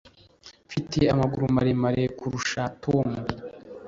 [0.67, 3.07] mfite amaguru maremare kurusha tom